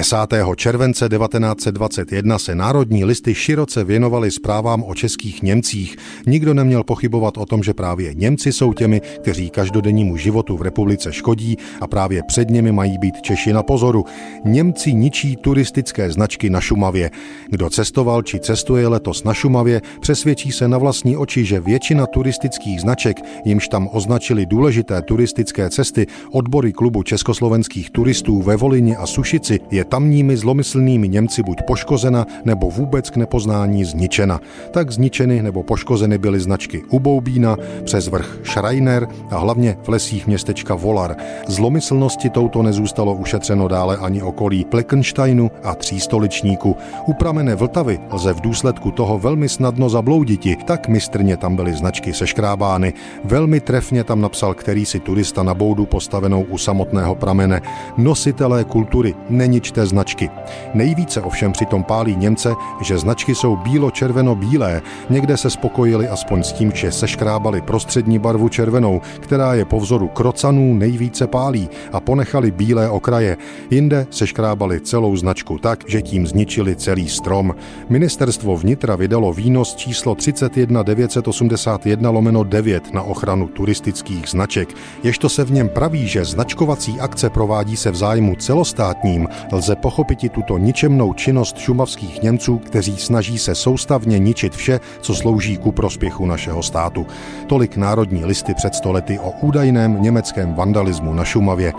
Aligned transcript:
10. 0.00 0.16
července 0.56 1.08
1921 1.08 2.38
se 2.38 2.54
národní 2.54 3.04
listy 3.04 3.34
široce 3.34 3.84
věnovaly 3.84 4.30
zprávám 4.30 4.84
o 4.86 4.94
českých 4.94 5.42
Němcích. 5.42 5.96
Nikdo 6.26 6.54
neměl 6.54 6.84
pochybovat 6.84 7.38
o 7.38 7.46
tom, 7.46 7.62
že 7.62 7.74
právě 7.74 8.14
Němci 8.14 8.52
jsou 8.52 8.72
těmi, 8.72 9.00
kteří 9.00 9.50
každodennímu 9.50 10.16
životu 10.16 10.56
v 10.56 10.62
republice 10.62 11.12
škodí 11.12 11.56
a 11.80 11.86
právě 11.86 12.22
před 12.22 12.50
nimi 12.50 12.72
mají 12.72 12.98
být 12.98 13.22
Češi 13.22 13.52
na 13.52 13.62
pozoru. 13.62 14.04
Němci 14.44 14.92
ničí 14.92 15.36
turistické 15.36 16.12
značky 16.12 16.50
na 16.50 16.60
Šumavě. 16.60 17.10
Kdo 17.50 17.70
cestoval 17.70 18.22
či 18.22 18.40
cestuje 18.40 18.88
letos 18.88 19.24
na 19.24 19.34
Šumavě, 19.34 19.82
přesvědčí 20.00 20.52
se 20.52 20.68
na 20.68 20.78
vlastní 20.78 21.16
oči, 21.16 21.44
že 21.44 21.60
většina 21.60 22.06
turistických 22.06 22.80
značek, 22.80 23.16
jimž 23.44 23.68
tam 23.68 23.88
označili 23.92 24.46
důležité 24.46 25.02
turistické 25.02 25.70
cesty, 25.70 26.06
odbory 26.32 26.72
klubu 26.72 27.02
československých 27.02 27.90
turistů 27.90 28.42
ve 28.42 28.56
Volině 28.56 28.96
a 28.96 29.06
Sušici, 29.06 29.60
je 29.70 29.89
tamními 29.90 30.36
zlomyslnými 30.36 31.08
Němci 31.08 31.42
buď 31.42 31.58
poškozena 31.66 32.26
nebo 32.44 32.70
vůbec 32.70 33.10
k 33.10 33.16
nepoznání 33.16 33.84
zničena. 33.84 34.40
Tak 34.70 34.90
zničeny 34.90 35.42
nebo 35.42 35.62
poškozeny 35.62 36.18
byly 36.18 36.40
značky 36.40 36.82
u 36.90 36.98
Boubína, 36.98 37.56
přes 37.84 38.08
vrch 38.08 38.38
Schreiner 38.44 39.08
a 39.30 39.38
hlavně 39.38 39.76
v 39.82 39.88
lesích 39.88 40.26
městečka 40.26 40.74
Volar. 40.74 41.16
Zlomyslnosti 41.48 42.30
touto 42.30 42.62
nezůstalo 42.62 43.14
ušetřeno 43.14 43.68
dále 43.68 43.96
ani 43.96 44.22
okolí 44.22 44.64
Plekensteinu 44.64 45.50
a 45.62 45.74
Třístoličníku. 45.74 46.76
U 47.06 47.12
pramene 47.12 47.54
Vltavy 47.54 47.98
lze 48.12 48.32
v 48.32 48.40
důsledku 48.40 48.90
toho 48.90 49.18
velmi 49.18 49.48
snadno 49.48 49.88
zablouditi, 49.88 50.56
tak 50.66 50.88
mistrně 50.88 51.36
tam 51.36 51.56
byly 51.56 51.72
značky 51.74 52.12
seškrábány. 52.12 52.92
Velmi 53.24 53.60
trefně 53.60 54.04
tam 54.04 54.20
napsal 54.20 54.54
který 54.54 54.86
si 54.86 55.00
turista 55.00 55.42
na 55.42 55.54
boudu 55.54 55.86
postavenou 55.86 56.42
u 56.42 56.58
samotného 56.58 57.14
pramene. 57.14 57.62
Nositelé 57.96 58.64
kultury, 58.64 59.14
není 59.30 59.60
té 59.80 59.86
značky. 59.86 60.30
Nejvíce 60.74 61.20
ovšem 61.20 61.52
přitom 61.52 61.84
pálí 61.84 62.16
Němce, 62.16 62.54
že 62.80 62.98
značky 62.98 63.34
jsou 63.34 63.56
bílo-červeno-bílé. 63.56 64.82
Někde 65.10 65.36
se 65.36 65.50
spokojili 65.50 66.08
aspoň 66.08 66.42
s 66.42 66.52
tím, 66.52 66.72
že 66.74 66.92
seškrábali 66.92 67.60
prostřední 67.60 68.18
barvu 68.18 68.48
červenou, 68.48 69.00
která 69.20 69.54
je 69.54 69.64
po 69.64 69.80
vzoru 69.80 70.08
krocanů 70.08 70.74
nejvíce 70.74 71.26
pálí 71.26 71.68
a 71.92 72.00
ponechali 72.00 72.50
bílé 72.50 72.90
okraje. 72.90 73.36
Jinde 73.70 74.06
seškrábali 74.10 74.80
celou 74.80 75.16
značku 75.16 75.58
tak, 75.58 75.84
že 75.88 76.02
tím 76.02 76.26
zničili 76.26 76.76
celý 76.76 77.08
strom. 77.08 77.54
Ministerstvo 77.88 78.56
vnitra 78.56 78.96
vydalo 78.96 79.32
výnos 79.32 79.74
číslo 79.74 80.14
31 80.14 80.82
981 80.82 82.10
lomeno 82.10 82.44
9 82.44 82.94
na 82.94 83.02
ochranu 83.02 83.48
turistických 83.48 84.28
značek. 84.28 84.68
Ježto 85.02 85.28
se 85.28 85.44
v 85.44 85.52
něm 85.52 85.68
praví, 85.68 86.08
že 86.08 86.24
značkovací 86.24 87.00
akce 87.00 87.30
provádí 87.30 87.76
se 87.76 87.90
v 87.90 87.96
zájmu 87.96 88.36
celostátním, 88.36 89.28
lze 89.60 89.76
pochopit 89.76 90.24
i 90.24 90.28
tuto 90.28 90.58
ničemnou 90.58 91.12
činnost 91.12 91.58
šumavských 91.58 92.22
Němců, 92.22 92.58
kteří 92.58 92.96
snaží 92.96 93.38
se 93.38 93.54
soustavně 93.54 94.18
ničit 94.18 94.56
vše, 94.56 94.80
co 95.00 95.14
slouží 95.14 95.56
ku 95.56 95.72
prospěchu 95.72 96.26
našeho 96.26 96.62
státu. 96.62 97.06
Tolik 97.46 97.76
národní 97.76 98.24
listy 98.24 98.54
před 98.54 98.74
stolety 98.74 99.18
o 99.18 99.30
údajném 99.40 100.02
německém 100.02 100.54
vandalismu 100.54 101.14
na 101.14 101.24
Šumavě. 101.24 101.72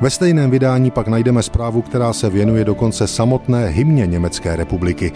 Ve 0.00 0.10
stejném 0.10 0.50
vydání 0.50 0.90
pak 0.90 1.08
najdeme 1.08 1.42
zprávu, 1.42 1.82
která 1.82 2.12
se 2.12 2.30
věnuje 2.30 2.64
dokonce 2.64 3.06
samotné 3.06 3.66
hymně 3.68 4.06
Německé 4.06 4.56
republiky. 4.56 5.12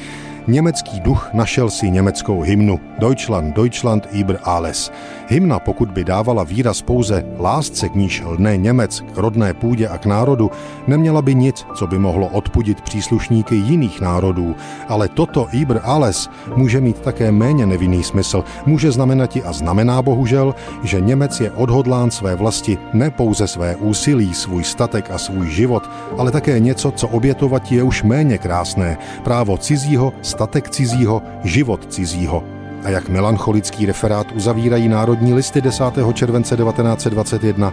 Německý 0.49 1.01
duch 1.01 1.31
našel 1.33 1.71
si 1.71 1.91
německou 1.91 2.41
hymnu 2.41 2.81
Deutschland, 2.99 3.55
Deutschland 3.57 4.09
über 4.13 4.39
alles. 4.43 4.93
Hymna, 5.29 5.59
pokud 5.59 5.91
by 5.91 6.05
dávala 6.05 6.45
výraz 6.45 6.83
pouze 6.83 7.25
lásce 7.39 7.89
k 7.89 7.95
níž 7.95 8.23
lné 8.27 8.57
Němec, 8.57 9.01
k 9.01 9.17
rodné 9.17 9.55
půdě 9.55 9.89
a 9.89 9.99
k 9.99 10.07
národu, 10.07 10.51
neměla 10.87 11.23
by 11.23 11.35
nic, 11.35 11.67
co 11.75 11.87
by 11.87 11.99
mohlo 11.99 12.29
odpudit 12.29 12.81
příslušníky 12.81 13.55
jiných 13.55 14.01
národů. 14.01 14.57
Ale 14.89 15.09
toto 15.09 15.49
über 15.53 15.81
alles 15.85 16.31
může 16.57 16.81
mít 16.81 17.01
také 17.01 17.33
méně 17.33 17.67
nevinný 17.67 18.03
smysl. 18.03 18.45
Může 18.67 18.93
znamenat 18.93 19.37
i 19.37 19.43
a 19.43 19.53
znamená 19.53 20.03
bohužel, 20.03 20.55
že 20.83 21.01
Němec 21.01 21.41
je 21.41 21.51
odhodlán 21.51 22.11
své 22.11 22.35
vlasti 22.35 22.79
ne 22.93 23.11
pouze 23.11 23.47
své 23.47 23.77
úsilí, 23.77 24.35
svůj 24.35 24.65
statek 24.65 25.11
a 25.11 25.19
svůj 25.19 25.51
život, 25.51 25.91
ale 26.19 26.31
také 26.31 26.61
něco, 26.61 26.91
co 26.91 27.09
obětovat 27.09 27.73
je 27.73 27.83
už 27.83 28.03
méně 28.03 28.39
krásné. 28.39 28.99
Právo 29.23 29.57
cizího, 29.57 30.13
statek 30.35 30.71
cizího, 30.71 31.23
život 31.45 31.87
cizího 31.89 32.45
a 32.85 32.91
jak 32.91 33.09
melancholický 33.09 33.87
referát 33.87 34.33
uzavírají 34.33 34.89
národní 34.89 35.35
listy 35.35 35.61
10. 35.61 35.85
července 36.13 36.57
1921. 36.57 37.73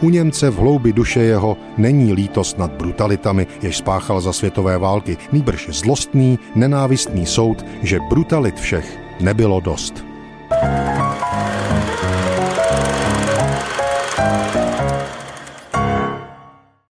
U 0.00 0.10
Němce 0.10 0.50
v 0.50 0.56
hloubi 0.56 0.92
duše 0.92 1.20
jeho 1.20 1.56
není 1.76 2.12
lítost 2.12 2.58
nad 2.58 2.70
brutalitami, 2.72 3.46
jež 3.62 3.76
spáchal 3.76 4.20
za 4.20 4.32
světové 4.32 4.78
války, 4.78 5.16
nýbrž 5.32 5.68
zlostný, 5.70 6.38
nenávistný 6.54 7.26
soud, 7.26 7.64
že 7.82 7.98
brutalit 8.08 8.60
všech 8.60 8.98
nebylo 9.20 9.60
dost. 9.60 10.04
thank 10.52 10.96
you 10.96 11.01